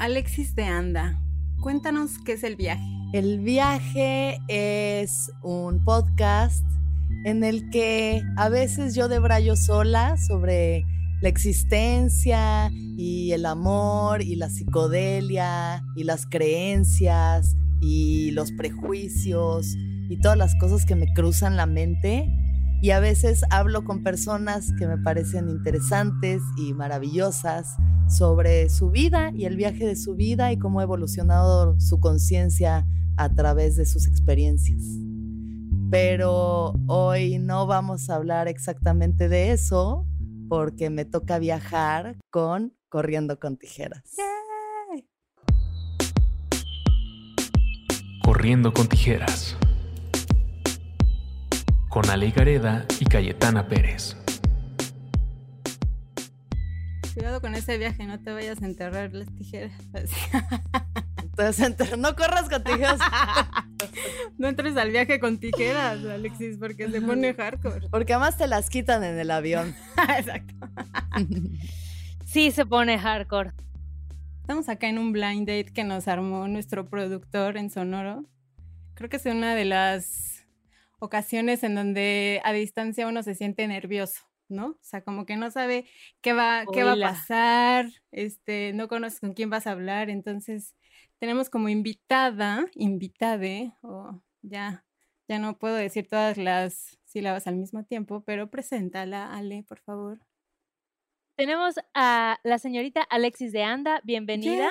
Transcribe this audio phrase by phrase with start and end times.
[0.00, 1.20] Alexis de Anda,
[1.60, 2.82] cuéntanos qué es el viaje.
[3.12, 6.64] El viaje es un podcast
[7.26, 10.86] en el que a veces yo debrayo sola sobre
[11.20, 19.66] la existencia y el amor y la psicodelia y las creencias y los prejuicios
[20.08, 22.26] y todas las cosas que me cruzan la mente.
[22.82, 27.76] Y a veces hablo con personas que me parecen interesantes y maravillosas
[28.08, 32.86] sobre su vida y el viaje de su vida y cómo ha evolucionado su conciencia
[33.18, 34.82] a través de sus experiencias.
[35.90, 40.06] Pero hoy no vamos a hablar exactamente de eso
[40.48, 44.16] porque me toca viajar con Corriendo con Tijeras.
[48.24, 49.56] Corriendo con Tijeras.
[51.90, 54.16] Con Ale Gareda y Cayetana Pérez.
[57.14, 59.72] Cuidado con ese viaje, no te vayas a enterrar las tijeras.
[61.98, 63.00] no corras con tijeras.
[64.38, 67.88] no entres al viaje con tijeras, Alexis, porque se pone hardcore.
[67.90, 69.74] Porque además te las quitan en el avión.
[70.16, 70.54] Exacto.
[72.24, 73.50] sí, se pone hardcore.
[74.42, 78.26] Estamos acá en un blind date que nos armó nuestro productor en Sonoro.
[78.94, 80.39] Creo que es una de las
[81.00, 84.20] ocasiones en donde a distancia uno se siente nervioso.
[84.50, 84.66] ¿no?
[84.66, 85.86] O sea, como que no sabe
[86.20, 90.74] qué va, qué va a pasar, este, no conoces con quién vas a hablar, entonces
[91.18, 94.84] tenemos como invitada, invitade, o ya,
[95.28, 100.20] ya no puedo decir todas las sílabas al mismo tiempo, pero preséntala, Ale, por favor.
[101.36, 104.70] Tenemos a la señorita Alexis de Anda, bienvenida.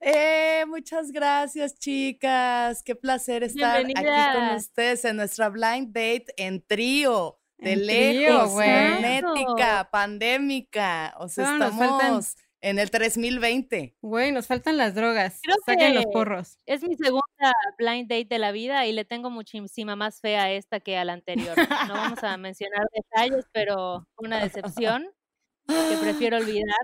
[0.00, 2.82] Eh, muchas gracias, chicas.
[2.82, 9.88] Qué placer estar aquí con ustedes en nuestra blind date en trío, de lejos, genética,
[9.90, 11.14] pandémica.
[11.18, 13.96] O sea, estamos en el 3020.
[14.00, 15.40] Güey, nos faltan las drogas.
[15.66, 16.58] Saquen los porros.
[16.66, 20.52] Es mi segunda blind date de la vida y le tengo muchísima más fe a
[20.52, 21.56] esta que a la anterior.
[21.88, 25.08] No vamos a mencionar detalles, pero una decepción
[25.66, 26.78] que prefiero olvidar.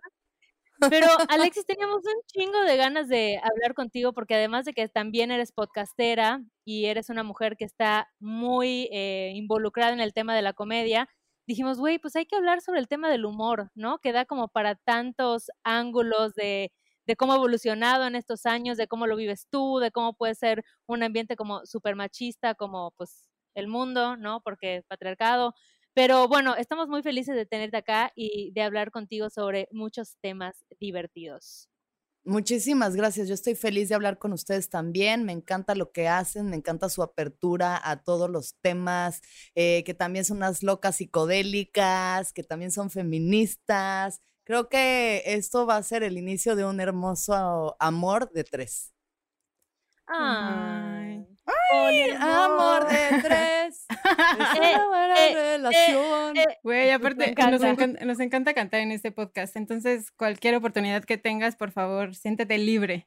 [0.91, 5.31] Pero Alexis, teníamos un chingo de ganas de hablar contigo porque además de que también
[5.31, 10.43] eres podcastera y eres una mujer que está muy eh, involucrada en el tema de
[10.43, 11.09] la comedia,
[11.47, 13.99] dijimos, güey, pues hay que hablar sobre el tema del humor, ¿no?
[13.99, 16.73] Que da como para tantos ángulos de,
[17.07, 20.35] de cómo ha evolucionado en estos años, de cómo lo vives tú, de cómo puede
[20.35, 24.41] ser un ambiente como súper machista, como pues el mundo, ¿no?
[24.43, 25.55] Porque patriarcado.
[25.95, 30.65] Pero bueno, estamos muy felices de tenerte acá y de hablar contigo sobre muchos temas
[30.81, 31.69] divertidos.
[32.27, 33.29] Muchísimas gracias.
[33.29, 35.25] Yo estoy feliz de hablar con ustedes también.
[35.25, 39.21] Me encanta lo que hacen, me encanta su apertura a todos los temas,
[39.55, 44.23] eh, que también son unas locas psicodélicas, que también son feministas.
[44.45, 48.95] Creo que esto va a ser el inicio de un hermoso amor de tres.
[50.09, 51.04] Ay.
[51.47, 53.87] Ay, amor de tres.
[53.89, 56.37] Es una eh, buena eh, eh, relación.
[56.63, 58.05] Güey, aparte, nos encanta.
[58.05, 59.57] Nos, encanta cantar en este podcast.
[59.57, 63.07] Entonces, cualquier oportunidad que tengas, por favor, siéntete libre.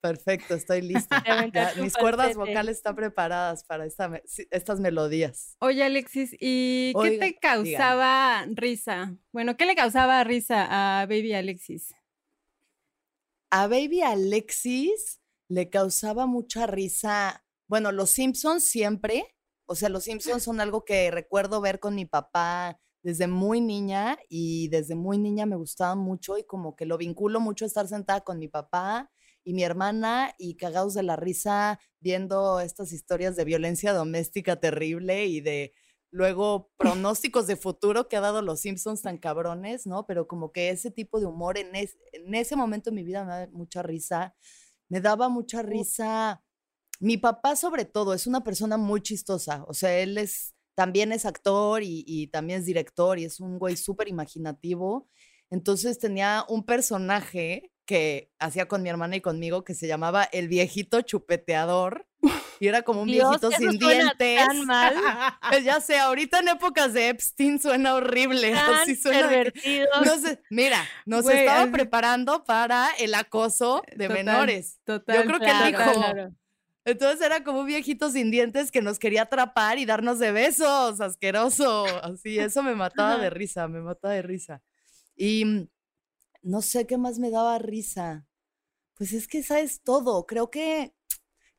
[0.00, 1.22] Perfecto, estoy lista.
[1.80, 5.54] mis cuerdas vocales están preparadas para estas melodías.
[5.60, 9.16] Oye, Alexis, ¿y qué te causaba risa?
[9.30, 10.66] Bueno, ¿qué le causaba risa
[11.02, 11.94] a Baby Alexis?
[13.50, 15.21] A Baby Alexis
[15.52, 17.44] le causaba mucha risa.
[17.68, 19.36] Bueno, los Simpsons siempre,
[19.66, 24.18] o sea, los Simpsons son algo que recuerdo ver con mi papá desde muy niña
[24.28, 27.86] y desde muy niña me gustaba mucho y como que lo vinculo mucho a estar
[27.86, 29.10] sentada con mi papá
[29.44, 35.26] y mi hermana y cagados de la risa viendo estas historias de violencia doméstica terrible
[35.26, 35.74] y de
[36.10, 40.06] luego pronósticos de futuro que ha dado los Simpsons tan cabrones, ¿no?
[40.06, 43.32] Pero como que ese tipo de humor en, en ese momento en mi vida me
[43.32, 44.34] da mucha risa
[44.92, 46.42] me daba mucha risa.
[47.00, 51.24] Mi papá sobre todo es una persona muy chistosa, o sea, él es, también es
[51.24, 55.08] actor y, también es director y es un güey súper imaginativo.
[55.50, 60.48] Entonces tenía un personaje que hacía con mi hermana y conmigo que se llamaba el
[60.48, 62.06] viejito chupeteador.
[62.60, 64.46] Y era como un viejito sin dientes.
[64.46, 64.94] Tan mal.
[65.50, 68.54] Pues ya sé, ahorita en épocas de Epstein suena horrible.
[68.54, 69.52] así suena.
[70.04, 74.78] No sé, mira, nos estaba preparando para el acoso de menores.
[74.84, 76.32] Total, Yo creo que él dijo.
[76.84, 81.00] Entonces era como un viejito sin dientes que nos quería atrapar y darnos de besos,
[81.00, 81.86] asqueroso.
[82.02, 84.62] Así, eso me mataba de risa, me mataba de risa.
[85.16, 85.68] Y mm,
[86.42, 88.26] no sé qué más me daba risa.
[88.94, 90.26] Pues es que sabes todo.
[90.26, 90.94] Creo que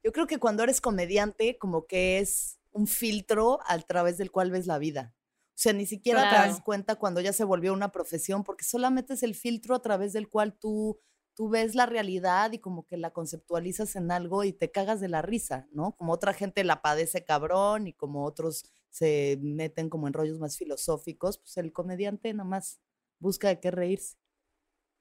[0.03, 4.51] yo creo que cuando eres comediante, como que es un filtro a través del cual
[4.51, 5.15] ves la vida.
[5.49, 9.13] O sea, ni siquiera te das cuenta cuando ya se volvió una profesión, porque solamente
[9.13, 10.99] es el filtro a través del cual tú
[11.35, 15.09] tú ves la realidad y como que la conceptualizas en algo y te cagas de
[15.09, 15.95] la risa, ¿no?
[15.95, 20.57] Como otra gente la padece cabrón y como otros se meten como en rollos más
[20.57, 22.79] filosóficos, pues el comediante nada más
[23.19, 24.17] busca de qué reírse.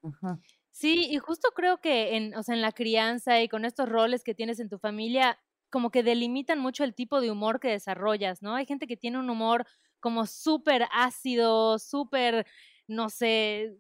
[0.02, 0.43] Ajá.
[0.70, 4.25] Sí, y justo creo que en, o sea, en la crianza y con estos roles
[4.25, 5.38] que tienes en tu familia,
[5.70, 8.54] como que delimitan mucho el tipo de humor que desarrollas, ¿no?
[8.54, 9.66] Hay gente que tiene un humor
[10.00, 12.46] como súper ácido, súper,
[12.87, 13.76] no sé,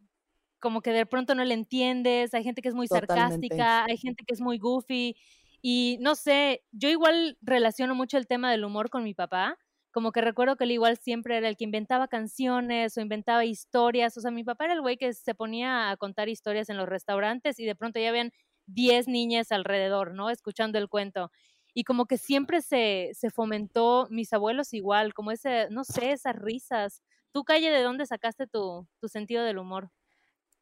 [0.60, 4.24] como que de pronto no le entiendes, hay gente que es muy sarcástica, hay gente
[4.26, 5.16] que es muy goofy
[5.62, 9.58] y no sé, yo igual relaciono mucho el tema del humor con mi papá,
[9.92, 14.16] como que recuerdo que él igual siempre era el que inventaba canciones o inventaba historias,
[14.16, 16.88] o sea, mi papá era el güey que se ponía a contar historias en los
[16.88, 18.32] restaurantes y de pronto ya habían
[18.66, 20.30] 10 niñas alrededor, ¿no?
[20.30, 21.30] Escuchando el cuento.
[21.74, 26.36] Y como que siempre se, se fomentó, mis abuelos igual, como ese, no sé, esas
[26.36, 27.02] risas.
[27.32, 29.90] ¿Tú, Calle, de dónde sacaste tu, tu sentido del humor?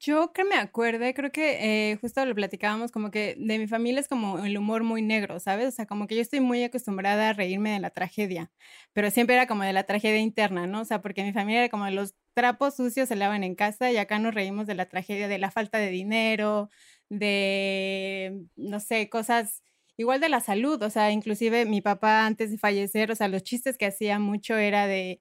[0.02, 4.00] Yo que me acuerde, creo que eh, justo lo platicábamos, como que de mi familia
[4.00, 5.68] es como el humor muy negro, ¿sabes?
[5.68, 8.50] O sea, como que yo estoy muy acostumbrada a reírme de la tragedia,
[8.94, 10.80] pero siempre era como de la tragedia interna, ¿no?
[10.80, 13.98] O sea, porque mi familia era como los trapos sucios se lavan en casa y
[13.98, 16.70] acá nos reímos de la tragedia de la falta de dinero,
[17.10, 19.62] de, no sé, cosas
[19.98, 23.42] igual de la salud, o sea, inclusive mi papá antes de fallecer, o sea, los
[23.42, 25.20] chistes que hacía mucho era de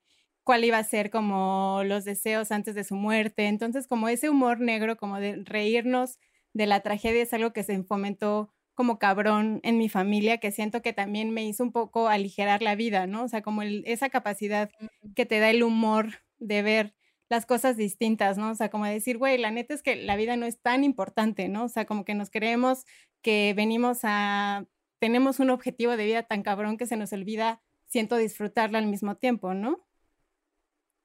[0.50, 3.46] cuál iba a ser como los deseos antes de su muerte.
[3.46, 6.18] Entonces, como ese humor negro, como de reírnos
[6.54, 10.82] de la tragedia, es algo que se fomentó como cabrón en mi familia, que siento
[10.82, 13.26] que también me hizo un poco aligerar la vida, ¿no?
[13.26, 14.72] O sea, como esa capacidad
[15.16, 16.96] que te da el humor de ver
[17.30, 18.50] las cosas distintas, ¿no?
[18.50, 21.48] O sea, como decir, güey, la neta es que la vida no es tan importante,
[21.48, 21.66] ¿no?
[21.66, 22.86] O sea, como que nos creemos
[23.22, 24.66] que venimos a,
[24.98, 29.16] tenemos un objetivo de vida tan cabrón que se nos olvida, siento disfrutarla al mismo
[29.16, 29.86] tiempo, ¿no?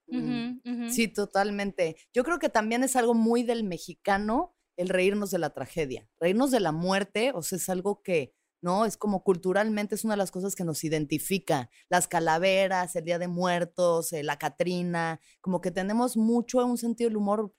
[0.07, 0.89] Mm.
[0.91, 1.97] Sí, totalmente.
[2.13, 6.09] Yo creo que también es algo muy del mexicano el reírnos de la tragedia.
[6.19, 8.85] Reírnos de la muerte, o sea, es algo que, ¿no?
[8.85, 11.71] Es como culturalmente es una de las cosas que nos identifica.
[11.89, 17.09] Las calaveras, el Día de Muertos, eh, la Catrina, como que tenemos mucho un sentido
[17.09, 17.55] del humor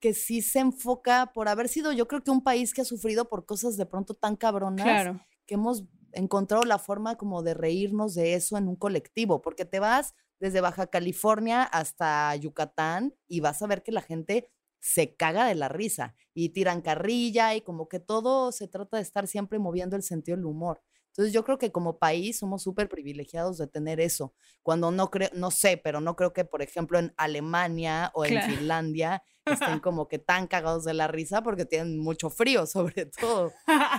[0.00, 3.28] que sí se enfoca por haber sido, yo creo que un país que ha sufrido
[3.28, 5.16] por cosas de pronto tan cabronas,
[5.46, 9.80] que hemos encontrado la forma como de reírnos de eso en un colectivo, porque te
[9.80, 15.46] vas desde Baja California hasta Yucatán y vas a ver que la gente se caga
[15.46, 19.58] de la risa y tiran carrilla y como que todo se trata de estar siempre
[19.58, 20.82] moviendo el sentido del humor.
[21.16, 24.34] Entonces yo creo que como país somos súper privilegiados de tener eso.
[24.62, 28.42] Cuando no creo, no sé, pero no creo que por ejemplo en Alemania o en
[28.42, 33.50] Finlandia estén como que tan cagados de la risa porque tienen mucho frío sobre todo.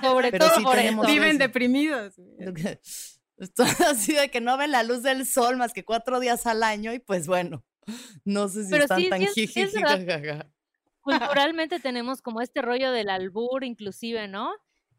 [0.01, 0.51] sobre todo
[1.07, 2.13] viven deprimidos.
[3.39, 6.63] Esto así de que no ven la luz del sol más que cuatro días al
[6.63, 7.63] año y pues bueno,
[8.25, 9.65] no sé si están tan jiji,
[11.01, 14.51] Culturalmente tenemos como este rollo del albur inclusive, ¿no?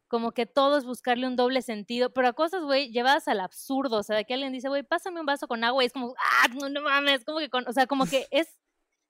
[0.06, 3.98] Como que todo es buscarle un doble sentido, pero a cosas, güey, llevadas al absurdo,
[3.98, 6.14] o sea, de que alguien dice, güey, pásame un vaso con agua y es como,
[6.16, 8.48] ah, no, no mames, como que con, o sea, como que es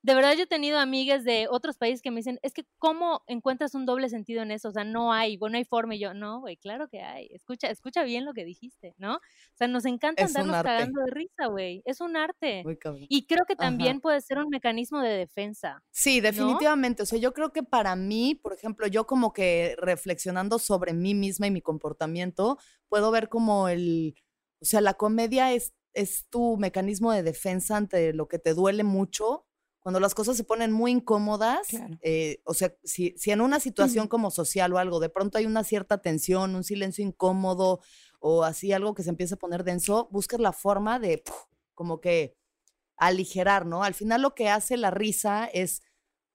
[0.01, 3.23] de verdad yo he tenido amigas de otros países que me dicen, es que ¿cómo
[3.27, 4.69] encuentras un doble sentido en eso?
[4.69, 5.95] O sea, no hay, bueno, hay forma.
[5.95, 7.27] Y yo, no, güey, claro que hay.
[7.31, 9.15] Escucha, escucha bien lo que dijiste, ¿no?
[9.15, 11.81] O sea, nos encanta andarnos cagando de risa, güey.
[11.85, 12.63] Es un arte.
[13.09, 15.83] y creo que también puede ser un mecanismo de defensa.
[15.91, 17.03] Sí, definitivamente.
[17.03, 21.13] O sea, yo creo que para mí, por ejemplo, yo como que reflexionando sobre mí
[21.13, 24.15] misma y mi comportamiento, puedo ver como el,
[24.61, 28.83] o sea, la comedia es, es tu mecanismo de defensa ante lo que te duele
[28.83, 29.48] mucho
[29.81, 31.67] cuando las cosas se ponen muy incómodas,
[32.01, 35.45] eh, o sea, si, si, en una situación como social o algo, de pronto hay
[35.45, 37.79] una cierta tensión, un silencio incómodo
[38.19, 41.23] o así algo que se empieza a poner denso, buscas la forma de
[41.73, 42.35] como que
[42.97, 43.83] aligerar, ¿no?
[43.83, 45.81] Al final lo que hace la risa es,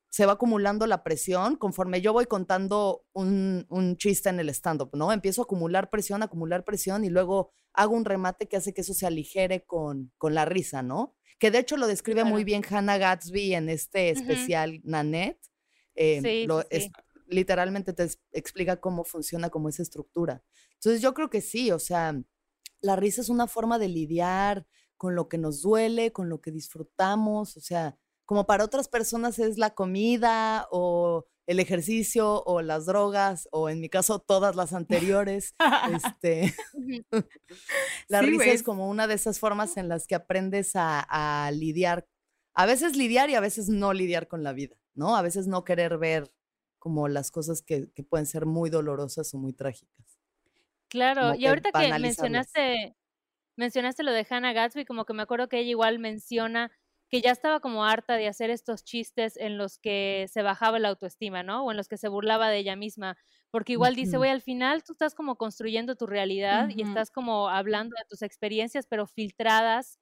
[0.09, 4.91] se va acumulando la presión conforme yo voy contando un, un chiste en el stand-up,
[4.95, 5.13] ¿no?
[5.13, 8.95] Empiezo a acumular presión, acumular presión y luego hago un remate que hace que eso
[8.95, 11.15] se aligere con, con la risa, ¿no?
[11.39, 15.41] Que de hecho lo describe muy bien Hannah Gatsby en este especial Nanette.
[15.95, 16.49] Eh,
[17.27, 20.43] literalmente te explica cómo funciona como esa estructura.
[20.75, 22.21] Entonces yo creo que sí, o sea,
[22.81, 26.51] la risa es una forma de lidiar con lo que nos duele, con lo que
[26.51, 32.87] disfrutamos, o sea, como para otras personas es la comida o el ejercicio o las
[32.87, 35.55] drogas o en mi caso todas las anteriores.
[36.17, 36.55] este,
[38.09, 42.07] la risa es como una de esas formas en las que aprendes a, lidiar,
[42.55, 45.17] a veces lidiar y a veces no lidiar con la vida, ¿no?
[45.17, 46.33] A veces no querer ver
[46.79, 50.19] como las cosas que, pueden ser muy dolorosas o muy trágicas.
[50.89, 52.95] Claro, y ahorita que mencionaste,
[53.57, 56.71] mencionaste lo de Hannah Gatsby, como que me acuerdo que ella igual menciona
[57.15, 60.89] que ya estaba como harta de hacer estos chistes en los que se bajaba la
[60.89, 61.65] autoestima, ¿no?
[61.65, 63.17] O en los que se burlaba de ella misma,
[63.53, 67.49] porque igual dice, güey, al final tú estás como construyendo tu realidad y estás como
[67.49, 70.01] hablando de tus experiencias, pero filtradas,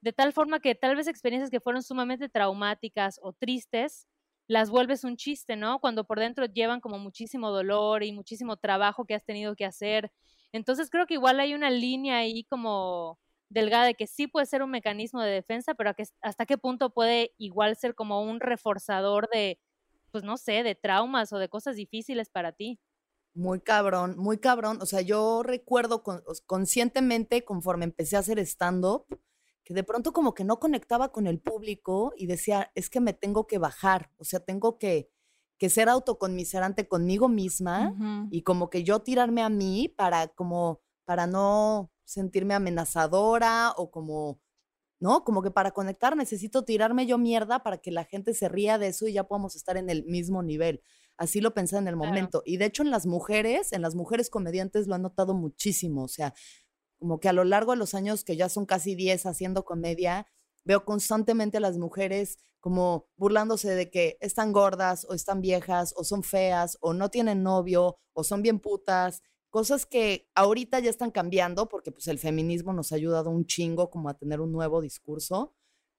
[0.00, 4.08] de tal forma que tal vez experiencias que fueron sumamente traumáticas o tristes,
[4.46, 5.80] las vuelves un chiste, ¿no?
[5.80, 10.10] Cuando por dentro llevan como muchísimo dolor y muchísimo trabajo que has tenido que hacer.
[10.50, 14.62] Entonces creo que igual hay una línea ahí como delgada de que sí puede ser
[14.62, 19.60] un mecanismo de defensa, pero hasta qué punto puede igual ser como un reforzador de,
[20.10, 22.80] pues no sé, de traumas o de cosas difíciles para ti.
[23.34, 24.78] Muy cabrón, muy cabrón.
[24.80, 26.02] O sea, yo recuerdo
[26.46, 29.06] conscientemente conforme empecé a hacer stand-up,
[29.64, 33.12] que de pronto como que no conectaba con el público y decía, es que me
[33.12, 35.10] tengo que bajar, o sea, tengo que,
[35.58, 37.94] que ser autoconmiserante conmigo misma
[38.30, 44.40] y como que yo tirarme a mí para como, para no sentirme amenazadora o como,
[45.00, 45.24] ¿no?
[45.24, 48.88] Como que para conectar necesito tirarme yo mierda para que la gente se ría de
[48.88, 50.82] eso y ya podamos estar en el mismo nivel.
[51.16, 52.42] Así lo pensé en el momento.
[52.44, 56.02] Y de hecho en las mujeres, en las mujeres comediantes lo han notado muchísimo.
[56.04, 56.34] O sea,
[56.98, 60.26] como que a lo largo de los años, que ya son casi 10 haciendo comedia,
[60.64, 66.02] veo constantemente a las mujeres como burlándose de que están gordas o están viejas o
[66.02, 69.22] son feas o no tienen novio o son bien putas
[69.54, 73.88] cosas que ahorita ya están cambiando porque pues el feminismo nos ha ayudado un chingo
[73.88, 75.54] como a tener un nuevo discurso,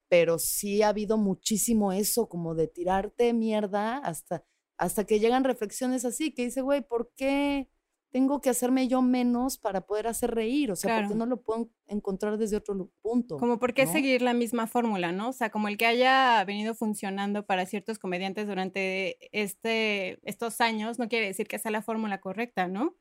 [0.10, 4.44] pero sí ha habido muchísimo eso como de tirarte mierda hasta
[4.76, 7.70] hasta que llegan reflexiones así que dice, güey, ¿por qué
[8.12, 10.74] tengo que hacerme yo menos para poder hacer reír?
[10.74, 13.38] O sea, ¿por qué no lo puedo encontrar desde otro punto?
[13.38, 15.30] Como por qué seguir la misma fórmula, ¿no?
[15.30, 21.00] O sea, como el que haya venido funcionando para ciertos comediantes durante este, estos años,
[21.00, 22.98] no quiere decir que sea la fórmula correcta, ¿no?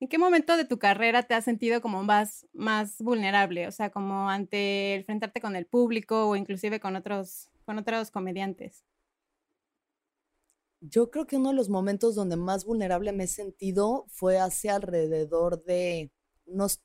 [0.00, 3.68] ¿En qué momento de tu carrera te has sentido como más, más vulnerable?
[3.68, 8.82] O sea, como ante enfrentarte con el público o inclusive con otros, con otros comediantes.
[10.80, 14.70] Yo creo que uno de los momentos donde más vulnerable me he sentido fue hace
[14.70, 16.10] alrededor de
[16.46, 16.80] unos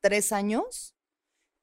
[0.00, 0.94] tres años.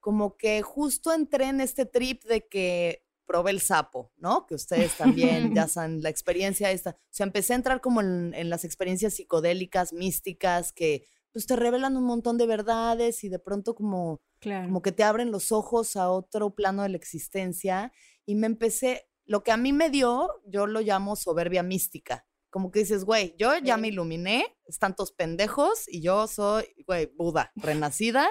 [0.02, 4.46] Como que justo entré en este trip de que probé el sapo, ¿no?
[4.46, 6.92] Que ustedes también ya saben la experiencia esta.
[6.92, 11.96] O sea, empecé a entrar como en, las experiencias psicodélicas, místicas, que pues te revelan
[11.96, 16.12] un montón de verdades y de pronto como, como que te abren los ojos a
[16.12, 17.94] otro plano de la existencia.
[18.26, 22.28] Y me empecé, lo que a mí me dio, yo lo llamo soberbia mística.
[22.50, 27.10] Como que dices, güey, yo ya me iluminé, están todos pendejos y yo soy, güey,
[27.16, 28.28] Buda, renacida,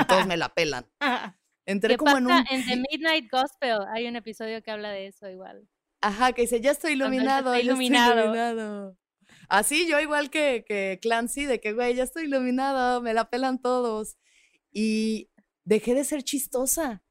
[0.00, 0.88] y todos me la pelan.
[1.66, 2.44] Entré como en un...
[2.50, 5.68] En The Midnight Gospel hay un episodio que habla de eso igual.
[6.00, 8.96] Ajá, que dice, ya estoy iluminado, estoy iluminado.
[9.48, 13.60] Así yo igual que, que Clancy, de que, güey, ya estoy iluminado, me la pelan
[13.60, 14.18] todos.
[14.70, 15.30] Y
[15.64, 17.02] dejé de ser chistosa.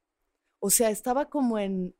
[0.60, 1.94] O sea, estaba como en,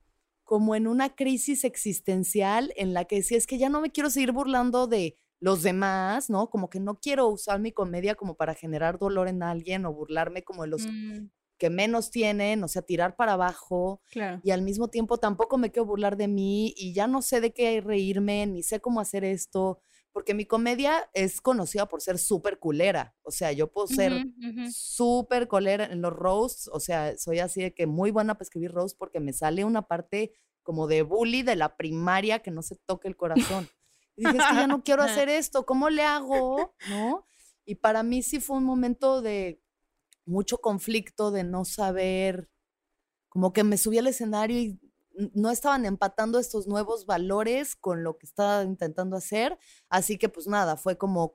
[0.44, 4.10] como en una crisis existencial en la que decía, es que ya no me quiero
[4.10, 6.48] seguir burlando de los demás, ¿no?
[6.48, 10.44] Como que no quiero usar mi comedia como para generar dolor en alguien o burlarme
[10.44, 11.26] como de los mm
[11.64, 14.02] que menos tienen, o sea, tirar para abajo.
[14.42, 17.54] Y al mismo tiempo tampoco me quiero burlar de mí y ya no sé de
[17.54, 19.80] qué reírme, ni sé cómo hacer esto,
[20.12, 23.16] porque mi comedia es conocida por ser súper culera.
[23.22, 24.26] O sea, yo puedo ser
[24.70, 28.72] súper culera en los roasts, o sea, soy así de que muy buena para escribir
[28.72, 32.76] roasts porque me sale una parte como de bully de la primaria que no se
[32.76, 33.70] toque el corazón.
[34.16, 36.74] Y dije, es que ya no quiero hacer esto, ¿cómo le hago?
[36.90, 37.26] ¿No?
[37.64, 39.63] Y para mí sí fue un momento de
[40.26, 42.48] mucho conflicto de no saber,
[43.28, 44.80] como que me subí al escenario y
[45.34, 50.46] no estaban empatando estos nuevos valores con lo que estaba intentando hacer, así que pues
[50.46, 51.34] nada, fue como,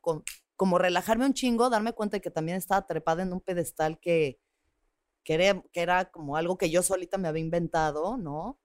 [0.56, 4.40] como relajarme un chingo, darme cuenta de que también estaba trepada en un pedestal que,
[5.24, 8.60] que, era, que era como algo que yo solita me había inventado, ¿no?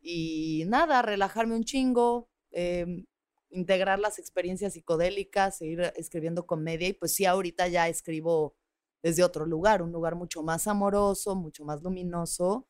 [0.00, 3.06] Y nada, relajarme un chingo, em,
[3.50, 8.56] integrar las experiencias psicodélicas, seguir escribiendo comedia y pues sí, ahorita ya escribo
[9.02, 12.66] desde otro lugar, un lugar mucho más amoroso, mucho más luminoso,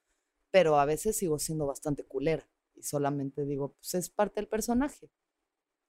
[0.51, 5.11] pero a veces sigo siendo bastante culera y solamente digo, pues es parte del personaje.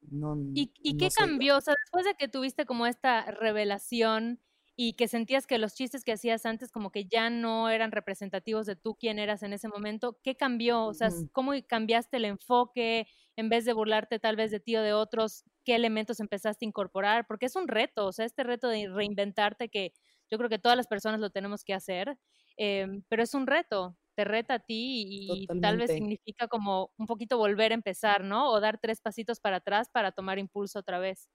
[0.01, 1.57] No, ¿Y, y qué cambió?
[1.57, 4.39] O sea, después de que tuviste como esta revelación
[4.81, 8.65] y que sentías que los chistes que hacías antes como que ya no eran representativos
[8.65, 10.85] de tú quién eras en ese momento, ¿qué cambió?
[10.85, 13.05] O sea, ¿cómo cambiaste el enfoque?
[13.35, 16.69] En vez de burlarte tal vez de ti o de otros, ¿qué elementos empezaste a
[16.69, 17.27] incorporar?
[17.27, 19.93] Porque es un reto, o sea, este reto de reinventarte que
[20.31, 22.17] yo creo que todas las personas lo tenemos que hacer,
[22.57, 27.05] em, pero es un reto, te reta a ti y tal vez significa como un
[27.05, 28.51] poquito volver a empezar, ¿no?
[28.51, 31.29] O dar tres pasitos para atrás para tomar impulso otra vez.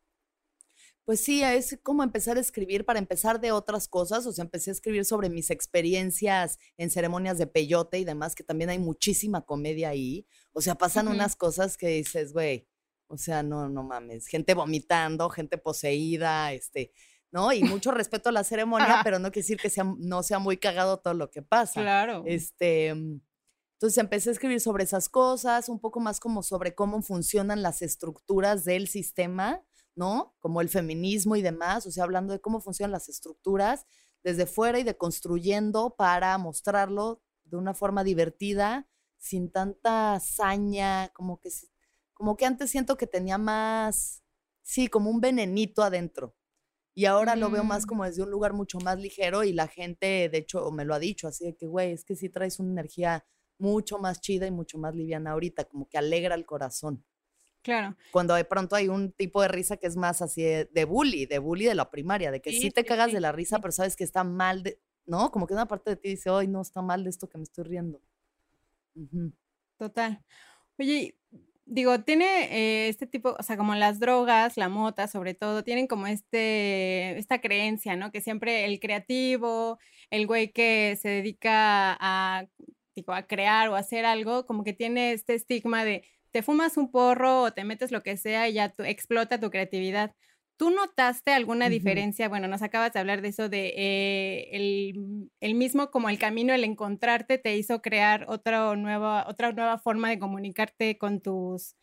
[1.04, 4.26] Pues sí, es como empezar a escribir para empezar de otras cosas.
[4.26, 8.42] O sea, empecé a escribir sobre mis experiencias en ceremonias de peyote y demás, que
[8.42, 10.26] también hay muchísima comedia ahí.
[10.52, 12.66] O sea, pasan unas cosas que dices, güey,
[13.08, 14.26] o sea, no, no mames.
[14.28, 16.92] Gente vomitando, gente poseída, este,
[17.34, 17.52] ¿no?
[17.52, 20.56] Y mucho respeto a la ceremonia, pero no quiere decir que sea, no sea muy
[20.56, 21.82] cagado todo lo que pasa.
[21.82, 22.22] Claro.
[22.26, 23.20] Este, mm,
[23.72, 27.82] entonces empecé a escribir sobre esas cosas, un poco más como sobre cómo funcionan las
[27.82, 29.64] estructuras del sistema,
[29.96, 30.36] ¿no?
[30.38, 33.84] Como el feminismo y demás, o sea, hablando de cómo funcionan las estructuras
[34.22, 38.88] desde fuera y de construyendo para mostrarlo de una forma divertida,
[39.18, 41.50] sin tanta saña, como que,
[42.12, 44.22] como que antes siento que tenía más,
[44.62, 46.36] sí, como un venenito adentro.
[46.94, 47.86] Y ahora lo veo más Mm.
[47.86, 50.98] como desde un lugar mucho más ligero y la gente, de hecho, me lo ha
[51.00, 53.26] dicho, así de que, güey, es que sí traes una energía
[53.58, 57.04] mucho más chida y mucho más liviana ahorita, como que alegra el corazón.
[57.62, 57.96] Claro.
[58.10, 61.26] Cuando de pronto hay un tipo de risa que es más así de, de bully,
[61.26, 63.32] de bully de la primaria, de que sí, Sí, te sí, cagas sí, de la
[63.32, 65.30] risa, pero sabes que está mal, de, ¿no?
[65.32, 67.44] Como que una parte de ti dice, ay, no, está mal de esto que me
[67.44, 68.00] estoy riendo.
[68.96, 69.32] Ujú.
[69.78, 70.24] Total.
[70.78, 71.18] Oye,
[71.66, 72.24] digo, tiene
[72.86, 77.16] eh, este tipo, o sea, como las drogas, la mota sobre todo, tienen como este,
[77.18, 78.10] esta creencia, ¿no?
[78.12, 79.78] Que siempre el creativo,
[80.10, 82.46] el güey que se dedica a,
[82.94, 86.76] digo, a crear o a hacer algo, como que tiene este estigma de te fumas
[86.76, 90.14] un porro o te metes lo que sea y ya tu- explota tu creatividad.
[90.56, 92.28] ¿Tú notaste alguna diferencia?
[92.28, 96.54] Bueno, nos acabas de hablar de eso de eh, el, el mismo como el camino,
[96.54, 101.74] el encontrarte te hizo crear otra nueva, otra nueva forma de comunicarte con tus,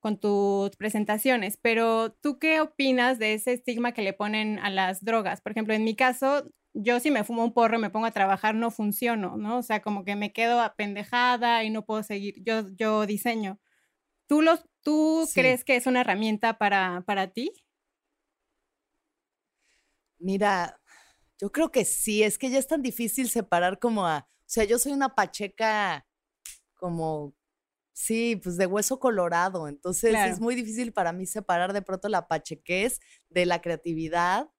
[0.00, 1.58] con tus presentaciones.
[1.62, 5.40] Pero ¿tú qué opinas de ese estigma que le ponen a las drogas?
[5.40, 8.12] Por ejemplo, en mi caso, yo si me fumo un porro y me pongo a
[8.12, 9.58] trabajar, no funciono, ¿no?
[9.58, 12.36] O sea, como que me quedo apendejada y no puedo seguir.
[12.44, 13.60] Yo, yo diseño.
[14.28, 15.32] ¿Tú, los, tú Sí.
[15.34, 17.52] crees que es una herramienta para, para ti?
[20.22, 20.80] Mira,
[21.40, 24.64] yo creo que sí, es que ya es tan difícil separar como a, o sea,
[24.64, 26.06] yo soy una pacheca
[26.74, 27.34] como,
[27.92, 30.32] sí, pues de hueso colorado, entonces Claro.
[30.32, 34.50] es muy difícil para mí separar de pronto la pachequez de la creatividad,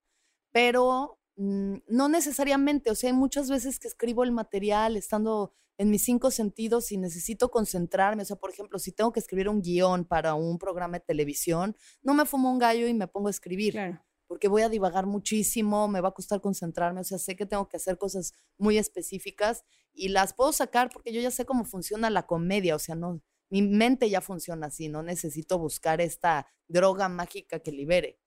[0.51, 5.89] pero mm, no necesariamente, o sea, hay muchas veces que escribo el material estando en
[5.89, 9.61] mis cinco sentidos y necesito concentrarme, o sea, por ejemplo, si tengo que escribir un
[9.61, 13.31] guion para un programa de televisión, no me fumo un gallo y me pongo a
[13.31, 14.03] escribir Claro.
[14.33, 17.69] Porque voy a divagar muchísimo, me va a costar concentrarme, o sea, sé que tengo
[17.69, 22.09] que hacer cosas muy específicas y las puedo sacar porque yo ya sé cómo funciona
[22.09, 27.09] la comedia, o sea, no, mi mente ya funciona así, no necesito buscar esta droga
[27.09, 28.19] mágica que libere.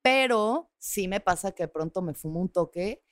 [0.00, 3.02] Pero sí me pasa que de pronto me fumo un toque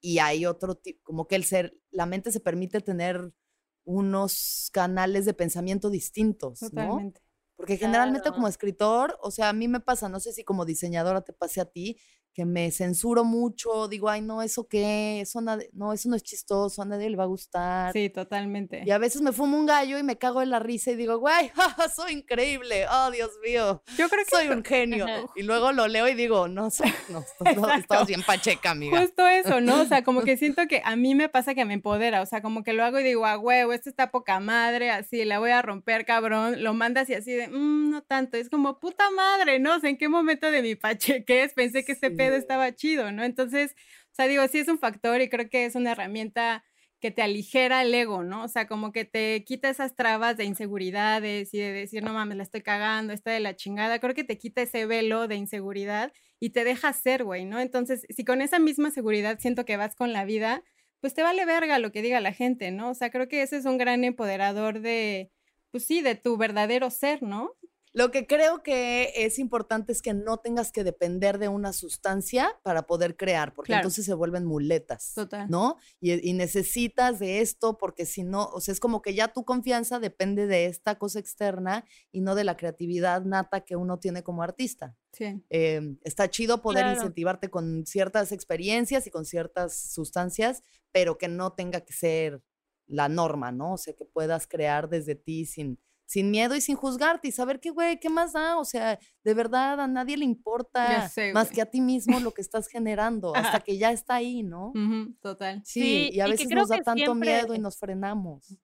[0.00, 3.34] y hay otro tipo, como que el ser, la mente se permite tener
[3.82, 7.12] unos canales de pensamiento distintos, ¿no?
[7.56, 8.34] Porque generalmente Claro.
[8.36, 11.60] como escritor, o sea, a mí me pasa, no sé si como diseñadora te pase
[11.60, 11.98] a ti,
[12.36, 15.22] que me censuro mucho, digo, ay, no, ¿eso qué?
[15.22, 17.94] Eso no, eso no es chistoso, a nadie le va a gustar.
[17.94, 18.82] Sí, totalmente.
[18.84, 21.16] Y a veces me fumo un gallo y me cago en la risa y digo,
[21.18, 25.06] güey, jaja, soy increíble, oh, Dios mío, Yo creo que soy un genio.
[25.06, 25.24] Ajá.
[25.34, 27.24] Y luego lo leo y digo, no, soy- no,
[27.56, 29.00] no, estás bien pacheca, amiga.
[29.00, 29.80] Justo eso, ¿no?
[29.80, 32.42] O sea, como que siento que a mí me pasa que me empodera, o sea,
[32.42, 35.52] como que lo hago y digo, ah, huevo, esto está poca madre, así, la voy
[35.52, 39.58] a romper, cabrón, lo mandas y así de, "Mm, no tanto, es como, puta madre,
[39.58, 39.76] ¿no?
[39.76, 42.36] O sea, ¿en qué momento de mi pacheques pensé que este Sí.
[42.36, 43.24] estaba chido, ¿no?
[43.24, 43.72] Entonces,
[44.12, 46.64] o sea, digo, sí es un factor y creo que es una herramienta
[47.00, 48.44] que te aligera el ego, ¿no?
[48.44, 52.36] O sea, como que te quita esas trabas de inseguridades y de decir, no mames,
[52.38, 53.98] la estoy cagando, está de la chingada.
[53.98, 57.60] Creo que te quita ese velo de inseguridad y te deja ser, güey, ¿no?
[57.60, 60.62] Entonces, si con esa misma seguridad siento que vas con la vida,
[61.00, 62.90] pues te vale verga lo que diga la gente, ¿no?
[62.90, 65.30] O sea, creo que ese es un gran empoderador de,
[65.70, 67.52] pues sí, de tu verdadero ser, ¿no?
[67.96, 72.54] Lo que creo que es importante es que no tengas que depender de una sustancia
[72.62, 73.80] para poder crear, porque Claro.
[73.80, 75.48] entonces se vuelven muletas, Total.
[75.48, 75.78] ¿no?
[75.98, 79.46] Y, y necesitas de esto porque si no, o sea, es como que ya tu
[79.46, 84.22] confianza depende de esta cosa externa y no de la creatividad nata que uno tiene
[84.22, 84.94] como artista.
[85.14, 85.42] Sí.
[85.48, 86.98] Eh, está chido poder Claro.
[86.98, 92.42] incentivarte con ciertas experiencias y con ciertas sustancias, pero que no tenga que ser
[92.86, 93.72] la norma, ¿no?
[93.72, 97.60] O sea, que puedas crear desde ti sin, sin miedo y sin juzgarte y saber
[97.60, 98.58] que, güey, ¿qué más da?
[98.58, 102.32] O sea, de verdad a nadie le importa sé, más que a ti mismo lo
[102.32, 104.72] que estás generando, hasta que ya está ahí, ¿no?
[105.20, 105.62] Total.
[105.64, 108.56] Sí, Sí, y a veces nos da tanto miedo y nos frenamos.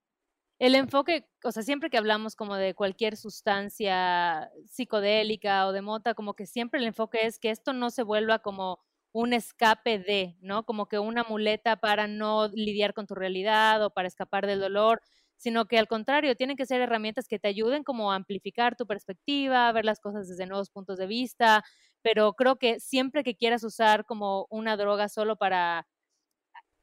[0.59, 6.13] El enfoque, o sea, siempre que hablamos como de cualquier sustancia psicodélica o de mota,
[6.13, 8.79] como que siempre el enfoque es que esto no se vuelva como
[9.11, 10.63] un escape de, ¿no?
[10.65, 15.01] Como que una muleta para no lidiar con tu realidad o para escapar del dolor,
[15.43, 18.87] sino que al contrario, tienen que ser herramientas que te ayuden como a amplificar tu
[18.87, 21.63] perspectiva, ver las cosas desde nuevos puntos de vista,
[22.01, 25.85] pero creo que siempre que quieras usar como una droga solo para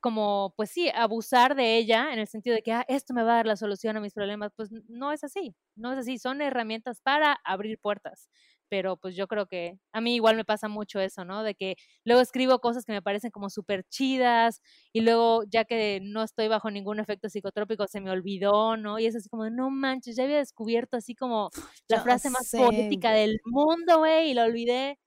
[0.00, 3.32] como, pues sí, abusar de ella en el sentido de que ah, esto me va
[3.32, 6.40] a dar la solución a mis problemas, pues no es así, no es así, son
[6.40, 8.28] herramientas para abrir puertas.
[8.70, 11.42] Pero pues yo creo que a mí igual me pasa mucho eso, ¿no?
[11.42, 16.00] De que luego escribo cosas que me parecen como súper chidas y luego ya que
[16.02, 18.98] no estoy bajo ningún efecto psicotrópico se me olvidó, ¿no?
[18.98, 21.50] Y es así como, no manches, ya había descubierto así como
[21.88, 24.98] la frase más poética del mundo, güey, y la olvidé.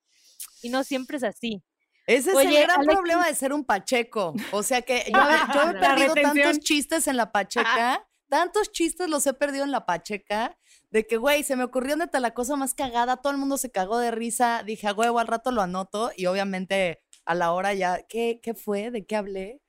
[0.61, 1.63] Y no siempre es así.
[2.05, 4.33] Ese es el gran problema de ser un pacheco.
[4.51, 5.19] O sea que yo,
[5.69, 10.57] he perdido tantos chistes en la pacheca, tantos chistes los he perdido en la pacheca,
[10.89, 13.69] de que, güey, se me ocurrió neta la cosa más cagada, todo el mundo se
[13.69, 17.75] cagó de risa, dije, a huevo, al rato lo anoto y obviamente a la hora
[17.75, 18.89] ya, ¿qué, qué fue?
[18.89, 19.61] ¿De qué hablé?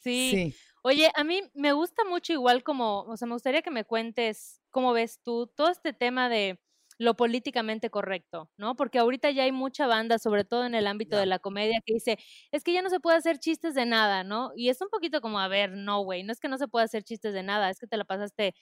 [0.00, 0.30] Sí.
[0.32, 0.56] sí.
[0.82, 4.60] Oye, a mí me gusta mucho igual como, o sea, me gustaría que me cuentes
[4.70, 6.58] cómo ves tú todo este tema de
[7.00, 8.76] lo políticamente correcto, ¿no?
[8.76, 11.94] Porque ahorita ya hay mucha banda, sobre todo en el ámbito de la comedia, que
[11.94, 12.18] dice,
[12.52, 14.52] es que ya no se puede hacer chistes de nada, ¿no?
[14.54, 16.84] Y es un poquito como, a ver, no, güey, no es que no se pueda
[16.84, 18.54] hacer chistes de nada, es que te la pasaste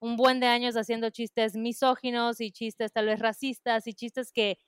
[0.00, 4.58] un buen de años haciendo chistes misóginos y chistes tal vez racistas y chistes que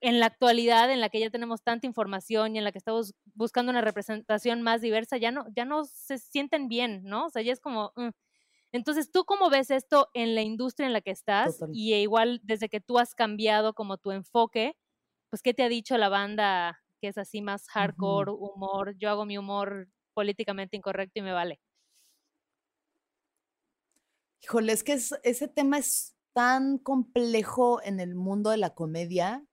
[0.00, 3.14] en la actualidad en la que ya tenemos tanta información y en la que estamos
[3.34, 7.26] buscando una representación más diversa, ya no, ya no se sienten bien, ¿no?
[7.26, 8.08] O sea, ya es como, mm,
[8.72, 11.64] entonces, ¿tú cómo ves esto en la industria en la que estás?
[11.70, 14.76] Y igual, desde que tú has cambiado como tu enfoque,
[15.30, 18.96] pues, ¿qué te ha dicho la banda que es así más hardcore, humor?
[18.98, 21.60] Yo hago mi humor políticamente incorrecto y me vale.
[24.42, 29.44] Híjole, es que ese tema es tan complejo en el mundo de la comedia,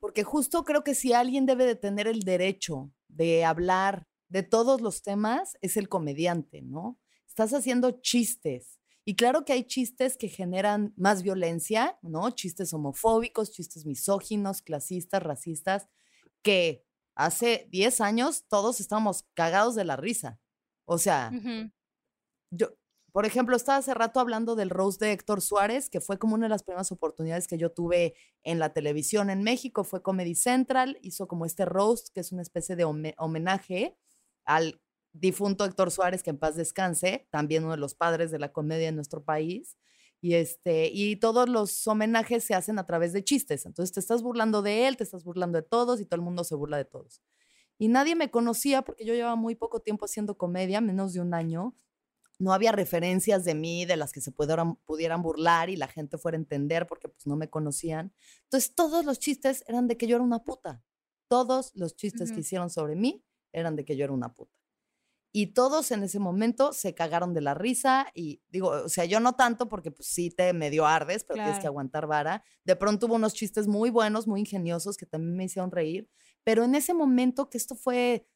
[0.00, 4.80] porque justo creo que si alguien debe de tener el derecho de hablar de todos
[4.80, 6.98] los temas, es el comediante, ¿no?
[7.34, 8.78] Estás haciendo chistes.
[9.04, 12.30] Y claro que hay chistes que generan más violencia, ¿no?
[12.30, 15.88] Chistes homofóbicos, chistes misóginos, clasistas, racistas,
[16.42, 20.40] que hace 10 años todos estábamos cagados de la risa.
[20.84, 21.32] O sea,
[22.52, 22.68] yo,
[23.10, 26.46] por ejemplo, estaba hace rato hablando del roast de Héctor Suárez, que fue como una
[26.46, 29.82] de las primeras oportunidades que yo tuve en la televisión en México.
[29.82, 33.98] Fue Comedy Central, hizo como este roast, que es una especie de homenaje
[34.44, 34.80] al
[35.14, 38.88] difunto Héctor Suárez, que en paz descanse, también uno de los padres de la comedia
[38.88, 39.78] en nuestro país.
[40.20, 43.66] Y, este, y todos los homenajes se hacen a través de chistes.
[43.66, 46.44] Entonces te estás burlando de él, te estás burlando de todos y todo el mundo
[46.44, 47.22] se burla de todos.
[47.78, 51.34] Y nadie me conocía porque yo llevaba muy poco tiempo haciendo comedia, menos de un
[51.34, 51.76] año.
[52.38, 56.18] No había referencias de mí de las que se pudieran, pudieran burlar y la gente
[56.18, 58.12] fuera a entender porque pues no me conocían.
[58.44, 60.82] Entonces todos los chistes eran de que yo era una puta.
[61.28, 64.63] Todos los chistes que hicieron sobre mí eran de que yo era una puta.
[65.36, 69.18] Y todos en ese momento se cagaron de la risa y digo, o sea, yo
[69.18, 72.44] no tanto porque pues sí te medio ardes, pero tienes que aguantar vara.
[72.64, 76.08] De pronto hubo unos chistes muy buenos, muy ingeniosos que también me hicieron reír,
[76.44, 78.28] pero en ese momento que esto fue,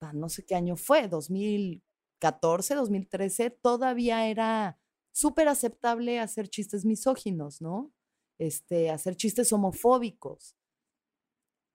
[0.00, 4.78] ah, no sé qué año fue, 2014, 2013, todavía era
[5.12, 7.92] súper aceptable hacer chistes misóginos, ¿no?
[8.38, 10.56] Este, hacer chistes homofóbicos.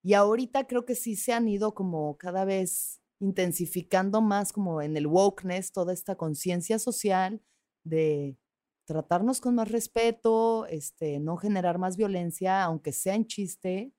[0.02, 4.96] Y ahorita creo que sí se han ido como cada vez intensificando más como en
[4.98, 7.42] el wokeness, toda esta conciencia social
[7.84, 8.38] de
[8.86, 13.92] tratarnos con más respeto, este, no generar más violencia, aunque sea en chiste.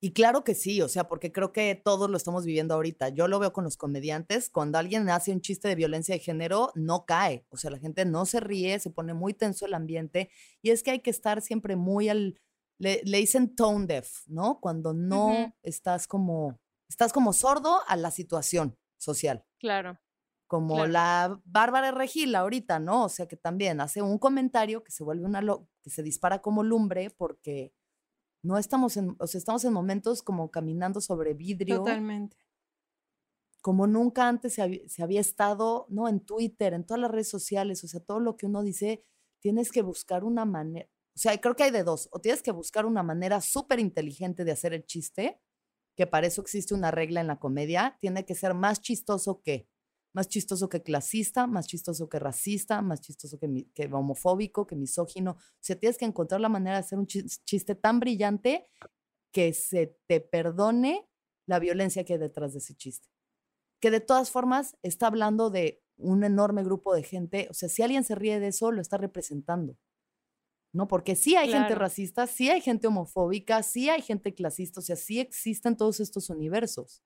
[0.00, 3.08] Y claro que sí, o sea, porque creo que todos lo estamos viviendo ahorita.
[3.08, 6.70] Yo lo veo con los comediantes, cuando alguien hace un chiste de violencia de género,
[6.74, 10.30] no cae, o sea, la gente no se ríe, se pone muy tenso el ambiente,
[10.62, 12.38] y es que hay que estar siempre muy al,
[12.78, 14.60] le, dicen tone deaf, ¿no?
[14.60, 19.44] Cuando no estás como estás como sordo a la situación social.
[19.58, 19.98] Claro.
[20.46, 23.04] Como la Bárbara Regil ahorita, ¿no?
[23.04, 25.42] O sea que también hace un comentario que se vuelve una
[25.82, 27.74] que se dispara como lumbre porque
[28.42, 31.78] no estamos en, o sea, estamos en momentos como caminando sobre vidrio.
[31.78, 32.36] Totalmente.
[33.62, 36.08] Como nunca antes se, se había estado, ¿no?
[36.08, 39.02] En Twitter, en todas las redes sociales, o sea, todo lo que uno dice,
[39.40, 42.50] tienes que buscar una manera, o sea, creo que hay de dos, o tienes que
[42.50, 45.40] buscar una manera súper inteligente de hacer el chiste,
[45.96, 49.68] que para eso existe una regla en la comedia, tiene que ser más chistoso que,
[50.12, 55.32] más chistoso que clasista, más chistoso que racista, más chistoso que, que homofóbico, que misógino.
[55.32, 58.66] O sea, tienes que encontrar la manera de hacer un chiste tan brillante
[59.32, 61.08] que se te perdone
[61.46, 63.08] la violencia que hay detrás de ese chiste.
[63.80, 67.48] Que de todas formas está hablando de un enorme grupo de gente.
[67.50, 69.76] O sea, si alguien se ríe de eso, lo está representando.
[70.74, 70.88] ¿No?
[70.88, 74.96] Porque sí hay gente racista, sí hay gente homofóbica, sí hay gente clasista, o sea,
[74.96, 77.02] sí existen todos estos universos.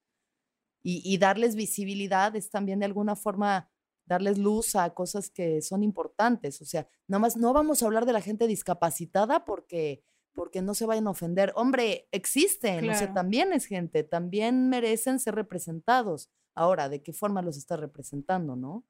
[0.83, 3.71] Y, darles visibilidad es también de alguna forma
[4.07, 6.63] darles luz a cosas que son importantes.
[6.63, 10.03] O sea, nada más no vamos a hablar de la gente discapacitada porque,
[10.33, 11.53] porque no se vayan a ofender.
[11.57, 16.31] Hombre, existen, o sea, también es gente, también merecen ser representados.
[16.55, 18.87] Ahora, ¿de qué forma los está representando, no?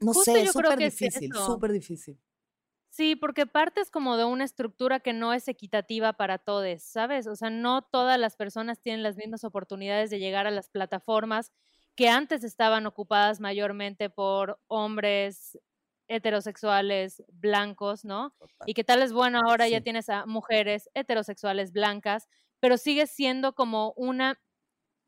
[0.00, 2.20] No Justo sé, creo súper es difícil, súper difícil.
[2.92, 7.28] Sí, porque partes como de una estructura que no es equitativa para todos, ¿sabes?
[7.28, 11.52] O sea, no todas las personas tienen las mismas oportunidades de llegar a las plataformas
[11.94, 15.56] que antes estaban ocupadas mayormente por hombres
[16.08, 18.34] heterosexuales blancos, ¿no?
[18.66, 22.26] Y que tal es bueno, ahora ya tienes a mujeres heterosexuales blancas,
[22.58, 24.40] pero sigue siendo como una,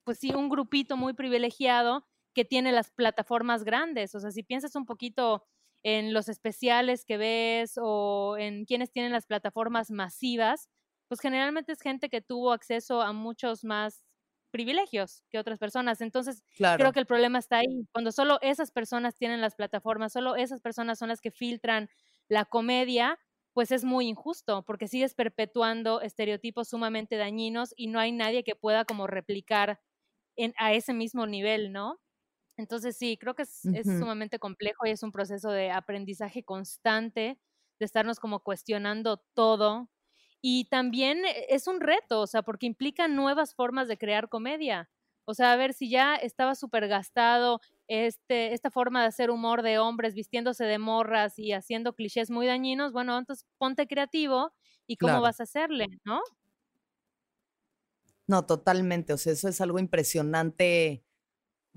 [0.05, 4.15] pues sí, un grupito muy privilegiado que tiene las plataformas grandes.
[4.15, 5.45] O sea, si piensas un poquito
[5.83, 10.69] en los especiales que ves o en quienes tienen las plataformas masivas,
[11.09, 14.05] pues generalmente es gente que tuvo acceso a muchos más
[14.51, 16.01] privilegios que otras personas.
[16.01, 16.77] Entonces, Claro.
[16.77, 17.87] creo que el problema está ahí.
[17.93, 21.89] Cuando solo esas personas tienen las plataformas, solo esas personas son las que filtran
[22.29, 23.19] la comedia,
[23.55, 28.57] pues es muy injusto, porque sigues perpetuando estereotipos sumamente dañinos y no hay nadie que
[28.57, 29.81] pueda como replicar
[30.37, 32.01] en, a ese mismo nivel, ¿no?
[32.57, 33.63] Entonces sí, creo que es,
[33.99, 37.41] sumamente complejo y es un proceso de aprendizaje constante,
[37.79, 39.91] de estarnos como cuestionando todo.
[40.41, 44.91] Y también eh, es un reto, o sea, porque implica nuevas formas de crear comedia.
[45.25, 49.63] O sea, a ver, si ya estaba súper gastado este, esta forma de hacer humor
[49.63, 54.53] de hombres vistiéndose de morras y haciendo clichés muy dañinos, bueno, entonces ponte creativo
[54.87, 55.23] y cómo Claro.
[55.23, 56.21] vas a hacerle, ¿no?
[58.27, 59.13] No, totalmente.
[59.13, 61.05] O sea, eso es algo impresionante.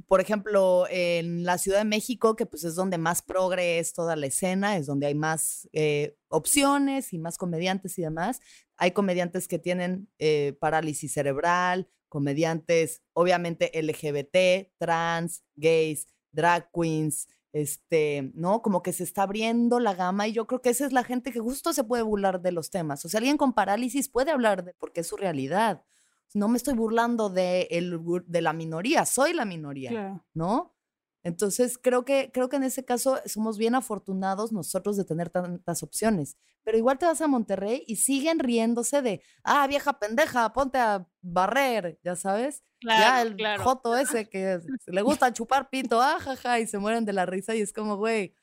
[0.08, 4.16] Por ejemplo, en la Ciudad de México, que pues es donde más progre es toda
[4.16, 8.40] la escena, es donde hay más eh, opciones y más comediantes y demás.
[8.78, 18.32] Hay comediantes que tienen eh, parálisis cerebral, comediantes obviamente LGBT, trans, gays, drag queens, este,
[18.36, 18.62] ¿no?
[18.62, 21.32] Como que se está abriendo la gama y yo creo que esa es la gente
[21.32, 23.06] que justo se puede burlar de los temas.
[23.06, 25.84] O sea, alguien con parálisis puede hablar de porque es su realidad.
[26.34, 30.26] No me estoy burlando de, el, de la minoría, soy la minoría, Claro.
[30.34, 30.76] ¿no?
[31.24, 35.82] Entonces, creo que, creo que en ese caso somos bien afortunados nosotros de tener tantas
[35.82, 36.38] opciones.
[36.64, 41.08] Pero igual te vas a Monterrey y siguen riéndose de, ah, vieja pendeja, ponte a
[41.22, 42.64] barrer, ya sabes.
[42.82, 43.64] ya Claro, el claro.
[43.64, 47.56] joto ese que le gusta chupar pito, ah, jaja, y se mueren de la risa
[47.56, 48.36] y es como, güey,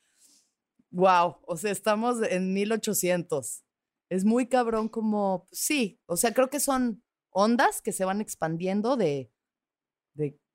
[0.90, 3.62] wow, o sea, estamos en 1800.
[4.09, 8.21] Es muy cabrón como, pues, sí, o sea, creo que son ondas que se van
[8.21, 9.31] expandiendo de,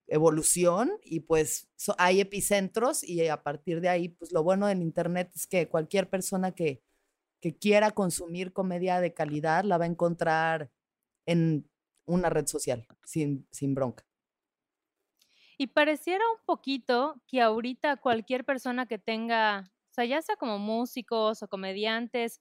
[0.10, 5.32] evolución y pues hay epicentros y a partir de ahí, pues lo bueno del Internet
[5.36, 6.82] es que cualquier persona que,
[7.42, 10.72] que quiera consumir comedia de calidad la va a encontrar
[11.26, 11.70] en
[12.06, 14.06] una red social, sin, sin bronca.
[15.58, 20.58] Y pareciera un poquito que ahorita cualquier persona que tenga, o sea, ya sea como
[20.58, 22.40] músicos o comediantes,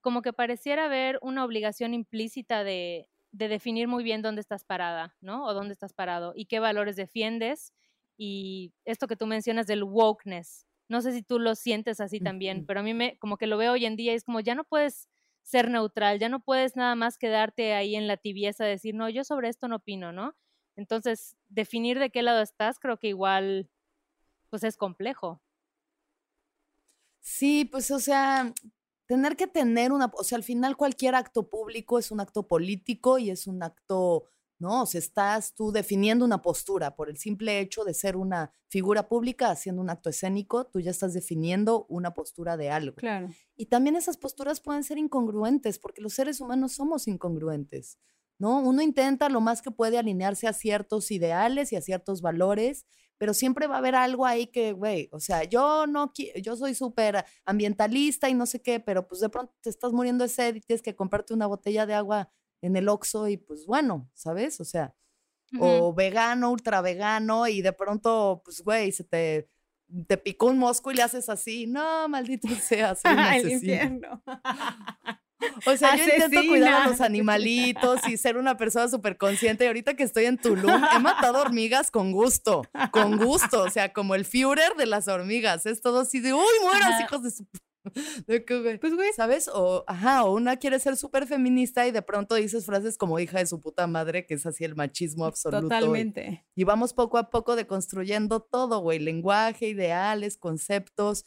[0.00, 5.16] como que pareciera haber una obligación implícita de, de definir muy bien dónde estás parada,
[5.20, 5.44] ¿no?
[5.44, 7.72] O dónde estás parado y qué valores defiendes.
[8.16, 12.64] Y esto que tú mencionas del wokeness, no sé si tú lo sientes así también,
[12.66, 14.64] pero a mí me, como que lo veo hoy en día es como ya no
[14.64, 15.08] puedes
[15.42, 19.08] ser neutral, ya no puedes nada más quedarte ahí en la tibieza de decir, no,
[19.08, 20.34] yo sobre esto no opino, ¿no?
[20.76, 23.70] Entonces, definir de qué lado estás creo que igual,
[24.50, 25.42] pues es complejo.
[27.20, 28.52] Sí, pues o sea,
[29.08, 33.18] tener que tener una, o sea, al final cualquier acto público es un acto político
[33.18, 34.24] y es un acto,
[34.58, 34.82] ¿no?
[34.82, 39.08] O sea, estás tú definiendo una postura por el simple hecho de ser una figura
[39.08, 42.96] pública haciendo un acto escénico, tú ya estás definiendo una postura de algo.
[42.96, 43.30] Claro.
[43.56, 47.98] Y también esas posturas pueden ser incongruentes, porque los seres humanos somos incongruentes,
[48.38, 48.60] ¿no?
[48.60, 52.86] Uno intenta lo más que puede alinearse a ciertos ideales y a ciertos valores,
[53.18, 56.74] pero siempre va a haber algo ahí que, güey, o sea, yo no, yo soy
[56.74, 60.54] súper ambientalista y no sé qué, pero pues de pronto te estás muriendo de sed
[60.56, 62.30] y tienes que comprarte una botella de agua
[62.62, 64.60] en el Oxxo y pues bueno, ¿sabes?
[64.60, 64.94] O sea,
[65.58, 69.48] o vegano, ultra vegano, y de pronto, pues, güey, se te,
[70.06, 73.54] te picó un mosco y le haces así, no, maldito sea, soy un El asesino.
[73.54, 74.22] infierno.
[75.66, 79.64] O sea, yo intento cuidar a los animalitos y ser una persona súper consciente.
[79.64, 83.62] Y ahorita que estoy en Tulum, he matado hormigas con gusto, con gusto.
[83.62, 85.66] O sea, como el Führer de las hormigas.
[85.66, 87.46] Es todo así de, uy, mueras, hijos de su...
[88.26, 89.48] güey, Pues, güey, ¿Sabes?
[89.48, 93.38] O, ajá, o una quiere ser súper feminista y de pronto dices frases como hija
[93.38, 95.66] de su puta madre, que es así el machismo absoluto.
[95.66, 96.44] y- totalmente.
[96.54, 101.24] y vamos poco a poco deconstruyendo todo, güey, lenguaje, ideales, conceptos,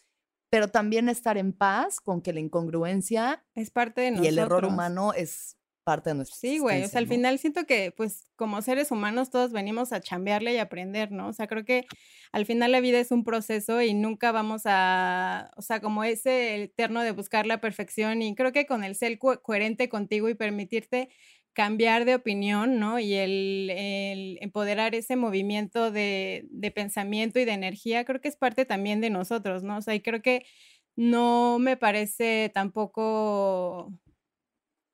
[0.51, 4.27] pero también estar en paz con que la incongruencia Es parte de y nosotros.
[4.27, 7.07] el error humano es parte de nuestra Sí, güey, o sea, al ¿no?
[7.07, 11.27] final siento que, pues, como seres humanos todos venimos a chambearle y aprender, ¿no?
[11.27, 11.87] O sea, creo que
[12.31, 16.63] al final la vida es un proceso y nunca vamos a, o sea, como ese
[16.63, 20.35] eterno de buscar la perfección y creo que con el ser co- coherente contigo y
[20.35, 21.09] permitirte
[21.53, 22.99] cambiar de opinión, ¿no?
[22.99, 28.65] Y el, empoderar ese movimiento de, de pensamiento y de energía, creo que es parte
[28.65, 29.77] también de nosotros, ¿no?
[29.77, 30.45] O sea, y creo que
[30.95, 33.91] no me parece tampoco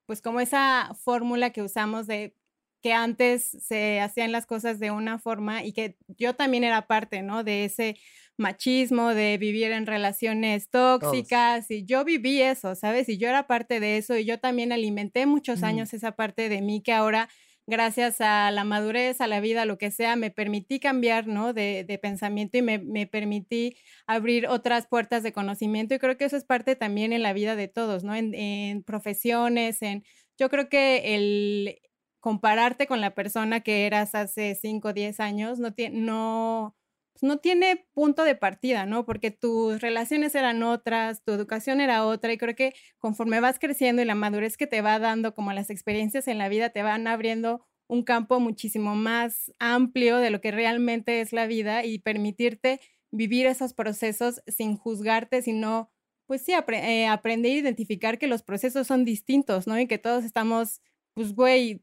[0.08, 2.34] pues como esa fórmula que usamos de
[2.82, 7.22] que antes se hacían las cosas de una forma y que yo también era parte,
[7.22, 7.44] ¿no?
[7.44, 7.98] De ese
[8.38, 10.70] machismo, de vivir en relaciones
[11.00, 11.28] Todos.
[11.30, 13.10] tóxicas y yo viví eso, ¿sabes?
[13.10, 15.64] Y yo era parte de eso y yo también alimenté muchos Ujú.
[15.64, 17.30] años esa parte de mí que ahora,
[17.66, 21.54] gracias a la madurez, a la vida, lo que sea, me permití cambiar, ¿no?
[21.54, 23.76] De, de pensamiento y me, me permití
[24.08, 27.56] abrir otras puertas de conocimiento y creo que eso es parte también en la vida
[27.56, 28.16] de todos, ¿no?
[28.16, 30.04] En, en profesiones, en...
[30.40, 31.80] Yo creo que el
[32.20, 36.76] compararte con la persona que eras hace 5 o 10 años no, no,
[37.22, 39.06] no tiene punto de partida, ¿no?
[39.06, 44.02] Porque tus relaciones eran otras, tu educación era otra y creo que conforme vas creciendo
[44.02, 47.08] y la madurez que te va dando, como las experiencias en la vida, te van
[47.08, 52.82] abriendo un campo muchísimo más amplio de lo que realmente es la vida y permitirte
[53.12, 55.90] vivir esos procesos sin juzgarte, sino,
[56.26, 59.80] pues sí, eh, aprender a identificar que los procesos son distintos, ¿no?
[59.80, 60.82] Y que todos estamos,
[61.14, 61.82] pues, güey,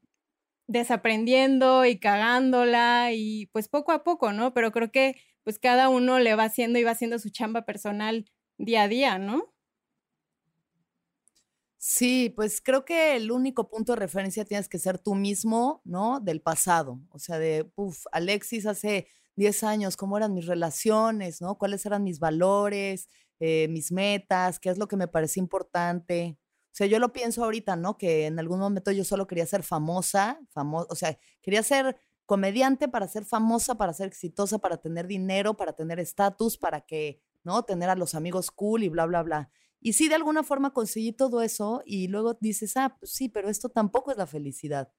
[0.66, 4.54] desaprendiendo y cagándola y pues poco a poco, ¿no?
[4.54, 8.26] Pero creo que pues cada uno le va haciendo y va haciendo su chamba personal
[8.58, 9.54] día a día, ¿no?
[11.78, 16.18] Sí, pues creo que el único punto de referencia tienes que ser tú mismo, ¿no?
[16.18, 16.98] Del pasado.
[17.10, 21.58] O sea, de, uff, Alexis hace 10 años, ¿cómo eran mis relaciones, ¿no?
[21.58, 24.58] ¿Cuáles eran mis valores, eh, mis metas?
[24.60, 26.38] ¿Qué es lo que me parecía importante?
[26.74, 27.96] O sea, yo lo pienso ahorita, ¿no?
[27.96, 32.88] Que en algún momento yo solo quería ser famosa, famosa, o sea, quería ser comediante
[32.88, 37.62] para ser famosa, para ser exitosa, para tener dinero, para tener estatus, para que, ¿no?
[37.62, 39.50] Tener a los amigos cool y bla, bla, bla.
[39.78, 43.48] Y sí, de alguna forma conseguí todo eso y luego dices, ah, pues sí, pero
[43.48, 44.90] esto tampoco es la felicidad.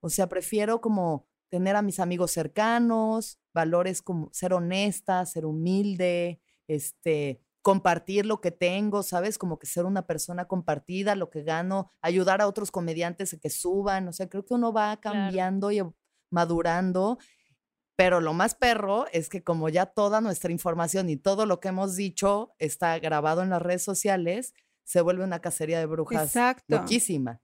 [0.00, 6.40] O sea, prefiero como tener a mis amigos cercanos, valores como ser honesta, ser humilde,
[6.68, 9.36] este, compartir lo que tengo, ¿sabes?
[9.38, 13.50] Como que ser una persona compartida, lo que gano, ayudar a otros comediantes a que
[13.50, 14.08] suban.
[14.08, 15.18] O sea, creo que uno va Claro.
[15.18, 15.82] cambiando y
[16.30, 17.18] madurando.
[17.96, 21.68] Pero lo más perro es que como ya toda nuestra información y todo lo que
[21.68, 26.64] hemos dicho está grabado en las redes sociales, se vuelve una cacería de brujas Exacto.
[26.68, 27.42] loquísima.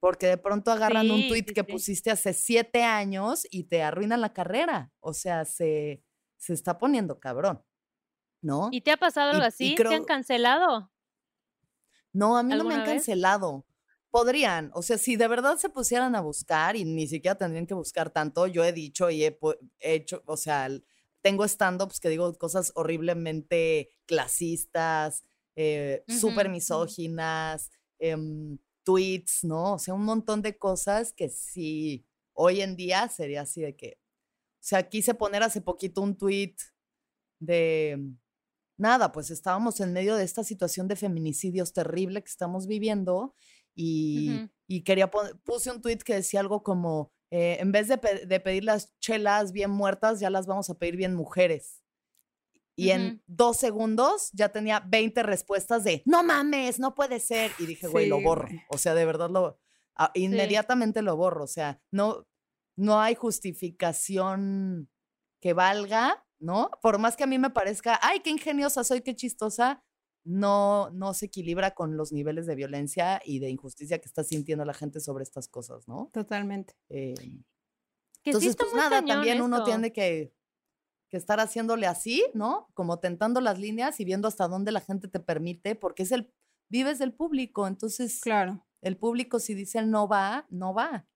[0.00, 1.72] Porque de pronto agarran un tweet sí, que sí.
[1.72, 4.90] pusiste hace siete años y te arruinan la carrera.
[5.00, 6.02] O sea, se,
[6.38, 7.62] se está poniendo cabrón,
[8.42, 8.68] ¿no?
[8.70, 9.74] ¿Y te ha pasado algo Y- y así?
[9.86, 10.90] ¿Te han cancelado?
[12.12, 12.94] No, a mí no me ¿Alguna han vez?
[13.04, 13.66] cancelado.
[14.10, 17.74] Podrían, o sea, si de verdad se pusieran a buscar y ni siquiera tendrían que
[17.74, 19.38] buscar tanto, yo he dicho y he
[19.80, 20.68] hecho, o sea,
[21.20, 25.24] tengo stand-ups que digo cosas horriblemente clasistas,
[25.56, 29.74] eh, súper misóginas, em, tweets, ¿no?
[29.74, 33.98] O sea, un montón de cosas que sí, hoy en día sería así de que,
[34.00, 36.56] o sea, quise poner hace poquito un tweet
[37.40, 37.98] de,
[38.78, 43.34] nada, pues estábamos en medio de esta situación de feminicidios terrible que estamos viviendo
[43.74, 44.48] y,
[44.84, 48.64] quería puse un tweet que decía algo como, eh, en vez de, pe- de pedir
[48.64, 51.82] las chelas bien muertas, ya las vamos a pedir bien mujeres.
[52.76, 57.50] Y en dos segundos ya tenía 20 respuestas de, no mames, no puede ser.
[57.58, 58.46] Y dije, güey, lo Sí, borro.
[58.46, 58.60] güey.
[58.70, 59.58] O sea, de verdad lo,
[59.96, 61.42] ah, inmediatamente lo borro.
[61.42, 62.28] O sea, no,
[62.76, 64.88] no hay justificación
[65.40, 66.70] que valga, ¿no?
[66.82, 69.82] Por más que a mí me parezca, ay, qué ingeniosa soy, qué chistosa,
[70.24, 74.64] no, no se equilibra con los niveles de violencia y de injusticia que está sintiendo
[74.64, 76.10] la gente sobre estas cosas, ¿no?
[76.12, 76.74] Totalmente.
[76.90, 77.14] Eh,
[78.22, 79.66] Que sí entonces, pues nada, también uno esto.
[79.66, 80.34] tiene que,
[81.08, 82.68] que estar haciéndole así, ¿no?
[82.74, 86.30] Como tentando las líneas y viendo hasta dónde la gente te permite, porque es el,
[86.70, 88.66] vives del público, entonces Claro.
[88.82, 91.06] el público si dice no va, no va.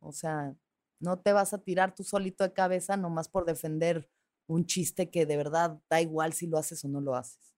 [0.00, 0.54] O sea,
[1.00, 4.10] no te vas a tirar tú solito de cabeza nomás por defender
[4.50, 7.54] un chiste que de verdad da igual si lo haces o no lo haces.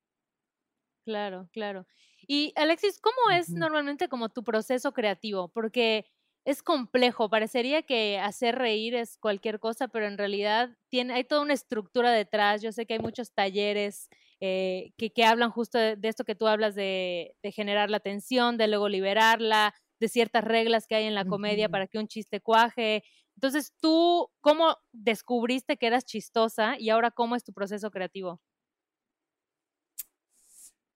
[1.05, 1.87] Claro, claro.
[2.29, 5.49] Y Alexis, ¿cómo es normalmente como tu proceso creativo?
[5.49, 6.07] Porque
[6.45, 11.43] es complejo, parecería que hacer reír es cualquier cosa, pero en realidad tiene, hay toda
[11.43, 12.63] una estructura detrás.
[12.63, 14.09] Yo sé que hay muchos talleres
[14.41, 18.01] eh, que, que hablan justo de, de esto que tú hablas de, de generar la
[18.01, 22.09] tensión, de luego liberarla, de ciertas reglas que hay en la comedia para que un
[22.09, 23.05] chiste cuaje.
[23.37, 28.41] Entonces, ¿tú cómo descubriste que eras chistosa y ahora cómo es tu proceso creativo?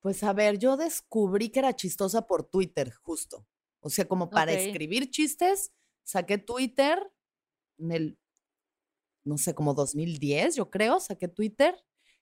[0.01, 3.47] Pues a ver, yo descubrí que era chistosa por Twitter, justo.
[3.80, 5.72] O sea, como para escribir chistes,
[6.05, 7.12] saqué Twitter
[7.78, 8.18] en el,
[9.24, 11.76] no sé, como 2010, yo creo, saqué Twitter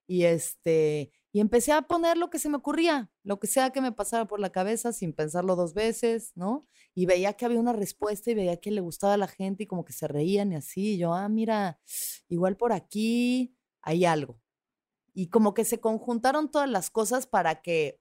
[0.06, 3.80] y este, y empecé a poner lo que se me ocurría, lo que sea que
[3.80, 6.64] me pasara por la cabeza sin pensarlo dos veces, ¿no?
[6.94, 9.66] Y veía que había una respuesta y veía que le gustaba a la gente y
[9.66, 11.80] como que se reían y así, y yo, ah, mira,
[12.28, 14.40] igual por aquí hay algo.
[15.12, 18.00] Y como que se conjuntaron todas las cosas para que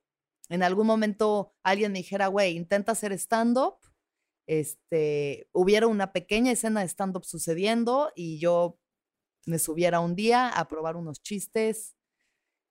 [0.50, 3.78] en algún momento alguien me dijera, güey, intenta hacer stand-up.
[4.46, 8.78] Este, hubiera una pequeña escena de stand-up sucediendo y yo
[9.48, 11.96] me subiera un día a probar unos chistes.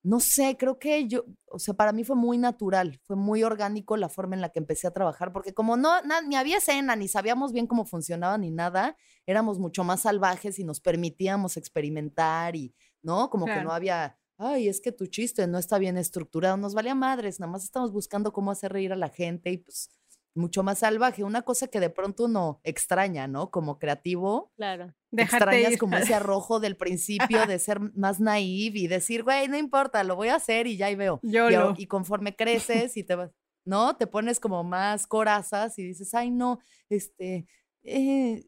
[0.05, 3.97] No sé, creo que yo, o sea, para mí fue muy natural, fue muy orgánico
[3.97, 6.97] la forma en la que empecé a trabajar, porque como no, na- ni había escena,
[6.97, 8.97] ni sabíamos bien cómo funcionaba ni nada,
[9.27, 13.31] éramos mucho más salvajes y nos permitíamos experimentar y, ¿no?
[13.31, 16.95] Como que no había, ay, es que tu chiste no está bien estructurado, nos valía
[16.97, 19.89] madres, nada más estamos buscando cómo hacer reír a la gente y pues
[20.35, 23.51] mucho más salvaje, una cosa que de pronto uno extraña, ¿no?
[23.51, 24.95] Como creativo, Claro.
[25.11, 25.78] Dejarte extrañas ir.
[25.78, 30.16] como ese arrojo del principio de ser más naive y decir, güey, no importa, lo
[30.16, 31.20] voy a hacer y ya ahí veo.
[31.22, 31.74] Y, a- YOLO.
[31.76, 33.30] y conforme creces y te vas,
[33.66, 33.97] ¿no?
[33.97, 36.59] Te pones como más corazas y dices, ay, no,
[36.89, 37.47] este,
[37.83, 38.47] eh,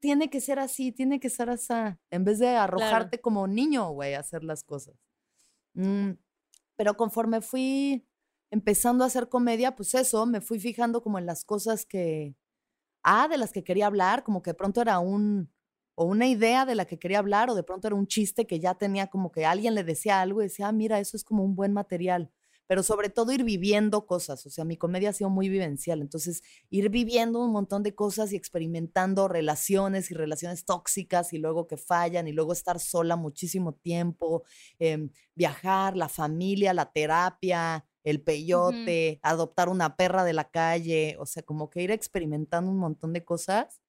[0.00, 1.72] tiene que ser así, tiene que ser así,
[2.10, 4.94] en vez de arrojarte como niño, güey, a hacer las cosas.
[5.74, 6.10] Mm,
[6.76, 8.06] pero conforme fui
[8.54, 12.36] empezando a hacer comedia, pues eso, me fui fijando como en las cosas que,
[13.02, 15.50] ah, de las que quería hablar, como que de pronto era un,
[15.96, 18.60] o una idea de la que quería hablar, o de pronto era un chiste que
[18.60, 21.44] ya tenía como que alguien le decía algo y decía, ah, mira, eso es como
[21.44, 22.30] un buen material.
[22.68, 26.42] Pero sobre todo ir viviendo cosas, o sea, mi comedia ha sido muy vivencial, entonces
[26.70, 31.76] ir viviendo un montón de cosas y experimentando relaciones y relaciones tóxicas y luego que
[31.76, 34.44] fallan y luego estar sola muchísimo tiempo,
[34.78, 41.26] em, viajar, la familia, la terapia, el peyote, adoptar una perra de la calle, o
[41.26, 43.80] sea, como que ir experimentando un montón de cosas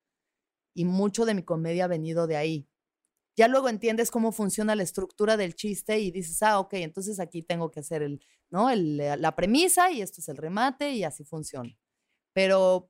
[0.74, 2.70] y mucho de mi comedia ha venido de ahí.
[3.38, 7.42] Ya luego entiendes cómo funciona la estructura del chiste y dices, ah, ok, entonces aquí
[7.44, 8.70] tengo que hacer el, ¿no?
[8.70, 11.78] El, eh, la premisa y esto es el remate y así funciona.
[12.34, 12.90] Pero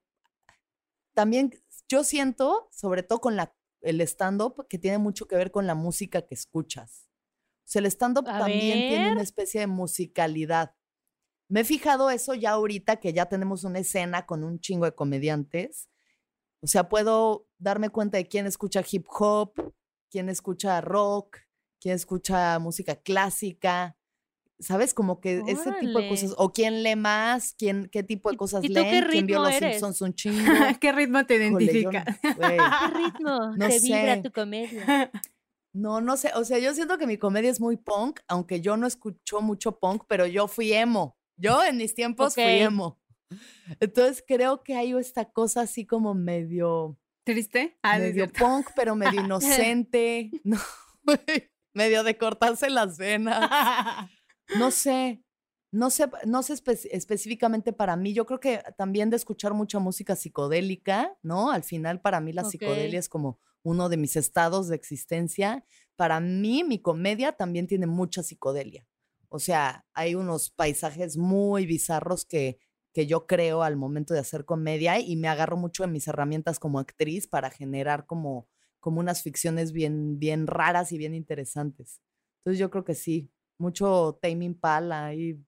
[1.16, 1.52] también
[1.90, 5.74] yo siento, sobre todo con la, el stand-up, que tiene mucho que ver con la
[5.74, 7.10] música que escuchas.
[7.66, 10.76] O sea, el stand-up también tiene una especie de musicalidad.
[11.48, 14.96] Me he fijado eso ya ahorita que ya tenemos una escena con un chingo de
[14.96, 15.89] comediantes.
[16.62, 19.74] O sea, puedo darme cuenta de quién escucha hip hop,
[20.10, 21.38] quién escucha rock,
[21.80, 23.96] quién escucha música clásica.
[24.58, 24.93] ¿Sabes?
[24.93, 26.34] Como que ese tipo de cosas.
[26.38, 29.26] O quién lee más, quién, qué tipo de ¿Y- cosas y tú qué leen, quién
[29.28, 29.72] vio ritmo los eres?
[29.74, 30.52] Simpsons un chingo.
[30.80, 32.06] ¿Qué ritmo te identifica?
[32.22, 32.30] ¿Qué
[32.96, 34.22] ritmo No te vibra sé.
[34.24, 35.12] tu comedia?
[35.78, 36.32] No, no sé.
[36.36, 39.78] O sea, yo siento que mi comedia es muy punk, aunque yo no escucho mucho
[39.78, 41.18] punk, pero yo fui emo.
[41.38, 42.50] Yo en mis tiempos fui Ok.
[42.50, 43.00] emo.
[43.80, 47.78] Entonces creo que hay esta cosa así como medio, ¿Triste?
[47.82, 50.32] Ah, medio punk, pero medio inocente.
[50.44, 50.60] No,
[51.74, 53.50] medio de cortarse las venas.
[54.56, 55.24] No sé,
[55.72, 58.14] no sé, no sé espe- específicamente para mí.
[58.14, 61.50] Yo creo que también de escuchar mucha música psicodélica, ¿no?
[61.52, 62.52] Al final para mí la Ok.
[62.52, 65.66] psicodelia es como uno de mis estados de existencia.
[65.96, 68.88] Para mí mi comedia también tiene mucha psicodelia.
[69.36, 72.58] O sea, hay unos paisajes muy bizarros que,
[72.94, 76.58] que yo creo al momento de hacer comedia y me agarro mucho de mis herramientas
[76.58, 78.48] como actriz para generar como,
[78.80, 82.00] como unas ficciones bien, bien raras y bien interesantes.
[82.40, 83.30] Entonces yo creo que sí,
[83.60, 85.44] mucho Tame Impala y,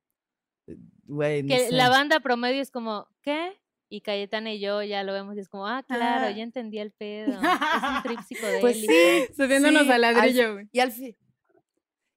[1.05, 3.53] güey, no Que la banda promedio es como, ¿qué?
[3.89, 6.31] Y Cayetana y yo ya lo vemos y es como, ah, claro, Ah.
[6.31, 7.31] ya entendí el pedo.
[7.31, 7.41] Es un
[8.03, 8.59] trip psicodélico.
[8.59, 10.67] Pues sí, Subiéndonos sí, al al ladrillo, güey.
[10.73, 11.15] Y al fin.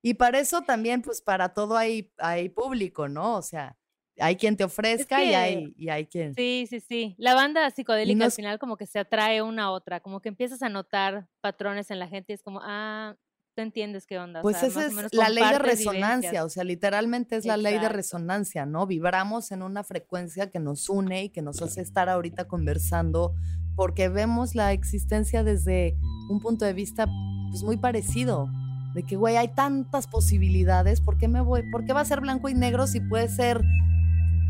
[0.03, 3.37] Y para eso también, pues para todo hay, hay público, ¿no?
[3.37, 3.77] O sea,
[4.19, 6.35] hay quien te ofrezca y, que- hay, y hay quien.
[6.35, 7.15] Sí, sí, sí.
[7.19, 10.63] La banda psicodélica al final como que se atrae una a otra, como que empiezas
[10.63, 13.17] a notar patrones en la gente y es como, ah,
[13.55, 14.41] tú entiendes qué onda.
[14.41, 15.93] o Pues sea, esa es la ley de resonancia,
[16.31, 16.45] vivencias.
[16.45, 18.87] o sea, literalmente es la ley de resonancia, ¿no?
[18.87, 23.35] Vibramos en una frecuencia que nos une y que nos hace estar ahorita conversando
[23.77, 25.97] porque vemos la existencia desde
[26.31, 27.07] un punto de vista
[27.51, 28.49] pues muy parecido,
[28.95, 31.63] de que, güey, hay tantas posibilidades, ¿por qué me voy?
[31.71, 33.63] ¿Por qué va a ser blanco y negro si puede ser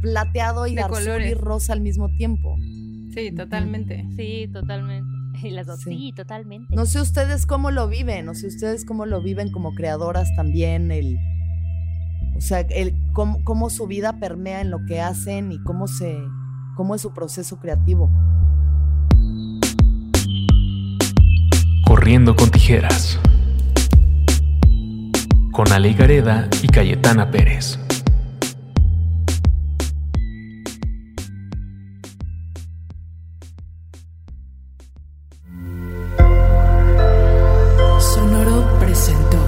[0.02, 2.56] plateado y De azul y rosa al mismo tiempo?
[3.14, 4.06] Sí, totalmente.
[4.16, 5.08] Sí, totalmente.
[5.42, 5.90] Y las dos, Sí.
[5.90, 6.74] sí, totalmente.
[6.74, 10.90] No sé ustedes cómo lo viven, no sé ustedes cómo lo viven como creadoras también,
[10.90, 11.16] el,
[12.36, 16.18] o sea, el, cómo, cómo su vida permea en lo que hacen y cómo se,
[16.76, 18.10] cómo es su proceso creativo.
[21.86, 23.18] Corriendo con tijeras.
[25.52, 27.78] con Ale Gareda y Cayetana Pérez.
[37.98, 39.38] Sonoro presentó.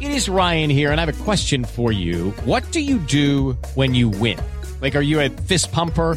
[0.00, 2.30] It is Ryan here and I have a question for you.
[2.44, 4.38] What do you do when you win?
[4.80, 6.16] Like are you a fist pumper?